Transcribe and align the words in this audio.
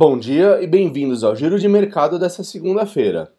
Bom 0.00 0.16
dia 0.16 0.62
e 0.62 0.66
bem-vindos 0.68 1.24
ao 1.24 1.34
Giro 1.34 1.58
de 1.58 1.66
Mercado 1.66 2.20
dessa 2.20 2.44
segunda-feira. 2.44 3.32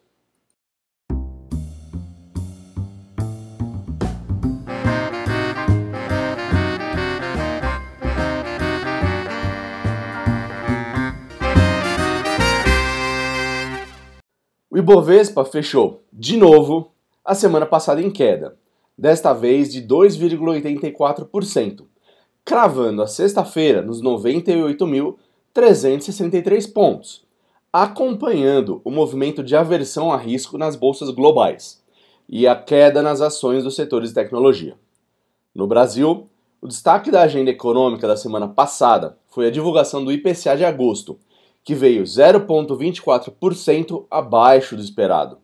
O 14.70 14.76
Ibovespa 14.76 15.46
fechou, 15.46 16.04
de 16.12 16.36
novo, 16.36 16.92
a 17.24 17.34
semana 17.34 17.64
passada 17.64 18.02
em 18.02 18.10
queda, 18.10 18.58
desta 18.98 19.32
vez 19.32 19.72
de 19.72 19.80
2,84%, 19.80 21.86
cravando 22.44 23.00
a 23.00 23.06
sexta-feira 23.06 23.80
nos 23.80 24.02
98.363 25.54 26.72
pontos, 26.72 27.24
acompanhando 27.72 28.80
o 28.84 28.90
movimento 28.90 29.42
de 29.42 29.56
aversão 29.56 30.12
a 30.12 30.16
risco 30.16 30.56
nas 30.56 30.76
bolsas 30.76 31.10
globais 31.10 31.82
e 32.28 32.46
a 32.46 32.54
queda 32.54 33.02
nas 33.02 33.20
ações 33.20 33.64
dos 33.64 33.74
setores 33.74 34.10
de 34.10 34.14
tecnologia. 34.14 34.76
No 35.54 35.66
Brasil, 35.66 36.28
o 36.62 36.68
destaque 36.68 37.10
da 37.10 37.22
agenda 37.22 37.50
econômica 37.50 38.06
da 38.06 38.16
semana 38.16 38.46
passada 38.46 39.18
foi 39.26 39.48
a 39.48 39.50
divulgação 39.50 40.04
do 40.04 40.12
IPCA 40.12 40.56
de 40.56 40.64
agosto, 40.64 41.18
que 41.64 41.74
veio 41.74 42.04
0,24% 42.04 44.06
abaixo 44.10 44.76
do 44.76 44.82
esperado. 44.82 45.38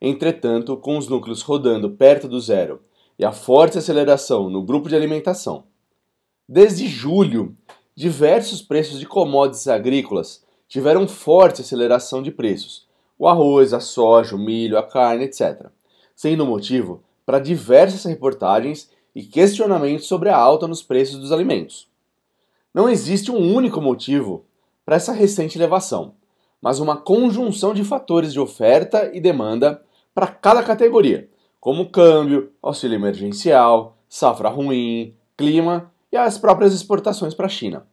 Entretanto, 0.00 0.76
com 0.76 0.96
os 0.96 1.08
núcleos 1.08 1.42
rodando 1.42 1.90
perto 1.90 2.26
do 2.26 2.40
zero 2.40 2.80
e 3.18 3.24
a 3.24 3.32
forte 3.32 3.78
aceleração 3.78 4.48
no 4.48 4.62
grupo 4.62 4.88
de 4.88 4.96
alimentação. 4.96 5.64
Desde 6.48 6.88
julho, 6.88 7.54
diversos 7.94 8.62
preços 8.62 8.98
de 8.98 9.06
commodities 9.06 9.68
agrícolas 9.68 10.42
tiveram 10.66 11.06
forte 11.06 11.60
aceleração 11.60 12.22
de 12.22 12.30
preços: 12.30 12.86
o 13.18 13.28
arroz, 13.28 13.72
a 13.72 13.80
soja, 13.80 14.34
o 14.34 14.38
milho, 14.38 14.78
a 14.78 14.82
carne, 14.82 15.24
etc., 15.24 15.66
sendo 16.14 16.46
motivo 16.46 17.02
para 17.26 17.38
diversas 17.38 18.04
reportagens 18.04 18.90
e 19.14 19.22
questionamentos 19.22 20.06
sobre 20.06 20.28
a 20.28 20.36
alta 20.36 20.66
nos 20.66 20.82
preços 20.82 21.18
dos 21.18 21.32
alimentos. 21.32 21.88
Não 22.72 22.88
existe 22.88 23.30
um 23.30 23.54
único 23.54 23.80
motivo 23.80 24.46
para 24.84 24.96
essa 24.96 25.12
recente 25.12 25.58
elevação, 25.58 26.14
mas 26.60 26.80
uma 26.80 26.96
conjunção 26.96 27.74
de 27.74 27.84
fatores 27.84 28.32
de 28.32 28.40
oferta 28.40 29.10
e 29.12 29.20
demanda 29.20 29.82
para 30.14 30.26
cada 30.26 30.62
categoria, 30.62 31.28
como 31.60 31.90
câmbio, 31.90 32.50
auxílio 32.62 32.96
emergencial, 32.96 33.96
safra 34.08 34.48
ruim, 34.48 35.14
clima 35.36 35.92
e 36.12 36.16
as 36.16 36.36
próprias 36.36 36.74
exportações 36.74 37.34
para 37.34 37.46
a 37.46 37.48
China. 37.48 37.86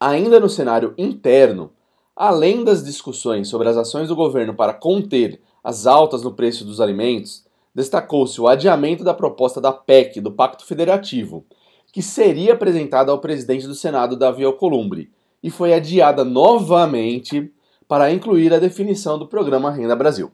Ainda 0.00 0.40
no 0.40 0.48
cenário 0.48 0.94
interno, 0.96 1.70
além 2.16 2.64
das 2.64 2.82
discussões 2.82 3.48
sobre 3.48 3.68
as 3.68 3.76
ações 3.76 4.08
do 4.08 4.16
governo 4.16 4.54
para 4.54 4.72
conter 4.72 5.40
as 5.62 5.86
altas 5.86 6.22
no 6.22 6.32
preço 6.32 6.64
dos 6.64 6.80
alimentos, 6.80 7.44
destacou-se 7.74 8.40
o 8.40 8.48
adiamento 8.48 9.04
da 9.04 9.12
proposta 9.12 9.60
da 9.60 9.70
PEC, 9.70 10.20
do 10.20 10.32
Pacto 10.32 10.64
Federativo, 10.64 11.44
que 11.92 12.00
seria 12.02 12.54
apresentada 12.54 13.12
ao 13.12 13.18
presidente 13.18 13.66
do 13.66 13.74
Senado, 13.74 14.16
Davi 14.16 14.44
Alcolumbre, 14.44 15.12
e 15.42 15.50
foi 15.50 15.74
adiada 15.74 16.24
novamente 16.24 17.52
para 17.86 18.10
incluir 18.10 18.52
a 18.52 18.58
definição 18.58 19.18
do 19.18 19.26
programa 19.26 19.70
Renda 19.70 19.94
Brasil. 19.94 20.32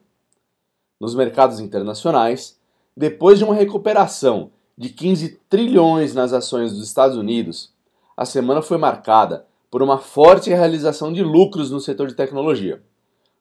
Nos 1.00 1.14
mercados 1.14 1.58
internacionais, 1.58 2.58
depois 2.96 3.38
de 3.38 3.44
uma 3.44 3.54
recuperação 3.54 4.50
de 4.76 4.88
15 4.88 5.40
trilhões 5.48 6.14
nas 6.14 6.32
ações 6.32 6.72
dos 6.72 6.84
Estados 6.84 7.16
Unidos, 7.16 7.72
a 8.16 8.24
semana 8.24 8.62
foi 8.62 8.78
marcada 8.78 9.46
por 9.70 9.82
uma 9.82 9.98
forte 9.98 10.50
realização 10.50 11.12
de 11.12 11.22
lucros 11.22 11.70
no 11.70 11.80
setor 11.80 12.08
de 12.08 12.14
tecnologia. 12.14 12.82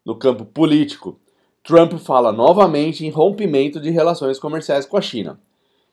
No 0.05 0.15
campo 0.15 0.45
político, 0.45 1.19
Trump 1.63 1.93
fala 1.93 2.31
novamente 2.31 3.05
em 3.05 3.09
rompimento 3.09 3.79
de 3.79 3.89
relações 3.89 4.39
comerciais 4.39 4.85
com 4.85 4.97
a 4.97 5.01
China, 5.01 5.39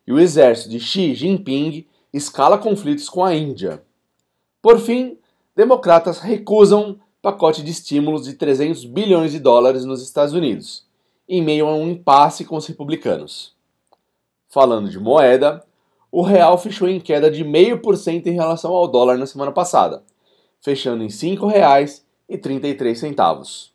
e 0.06 0.12
o 0.12 0.18
exército 0.18 0.70
de 0.70 0.80
Xi 0.80 1.14
Jinping 1.14 1.86
escala 2.12 2.56
conflitos 2.56 3.08
com 3.08 3.22
a 3.24 3.34
Índia. 3.34 3.82
Por 4.62 4.78
fim, 4.78 5.18
democratas 5.54 6.20
recusam 6.20 6.98
pacote 7.20 7.62
de 7.62 7.70
estímulos 7.70 8.24
de 8.24 8.34
300 8.34 8.84
bilhões 8.84 9.32
de 9.32 9.40
dólares 9.40 9.84
nos 9.84 10.02
Estados 10.02 10.32
Unidos, 10.32 10.86
em 11.28 11.42
meio 11.42 11.66
a 11.66 11.74
um 11.74 11.90
impasse 11.90 12.44
com 12.44 12.56
os 12.56 12.66
republicanos. 12.66 13.57
Falando 14.48 14.88
de 14.88 14.98
moeda, 14.98 15.62
o 16.10 16.22
real 16.22 16.56
fechou 16.56 16.88
em 16.88 16.98
queda 16.98 17.30
de 17.30 17.44
0,5% 17.44 18.26
em 18.26 18.32
relação 18.32 18.72
ao 18.72 18.88
dólar 18.88 19.18
na 19.18 19.26
semana 19.26 19.52
passada, 19.52 20.02
fechando 20.58 21.04
em 21.04 21.08
R$ 21.08 21.12
5,33. 21.12 23.72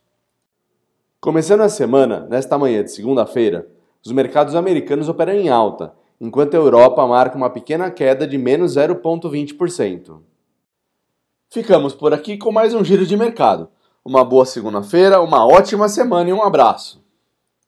Começando 1.20 1.60
a 1.60 1.68
semana, 1.68 2.26
nesta 2.28 2.58
manhã 2.58 2.82
de 2.82 2.90
segunda-feira, 2.90 3.68
os 4.04 4.10
mercados 4.10 4.56
americanos 4.56 5.08
operam 5.08 5.34
em 5.34 5.48
alta, 5.48 5.94
enquanto 6.20 6.54
a 6.54 6.58
Europa 6.58 7.06
marca 7.06 7.36
uma 7.36 7.50
pequena 7.50 7.88
queda 7.90 8.26
de 8.26 8.36
menos 8.36 8.76
0,20%. 8.76 10.20
Ficamos 11.48 11.94
por 11.94 12.12
aqui 12.12 12.36
com 12.36 12.50
mais 12.50 12.74
um 12.74 12.82
giro 12.82 13.06
de 13.06 13.16
mercado. 13.16 13.68
Uma 14.04 14.24
boa 14.24 14.44
segunda-feira, 14.44 15.20
uma 15.20 15.46
ótima 15.46 15.88
semana 15.88 16.30
e 16.30 16.32
um 16.32 16.42
abraço. 16.42 17.03